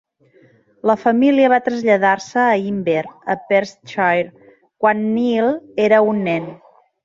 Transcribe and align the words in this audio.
La 0.91 0.95
família 1.01 1.51
va 1.53 1.59
traslladar-se 1.67 2.41
a 2.45 2.57
Inver 2.71 3.05
a 3.35 3.37
Perthshire 3.53 4.51
quan 4.65 5.07
Niel 5.19 5.55
era 5.89 6.05
un 6.11 6.29
nen. 6.33 6.53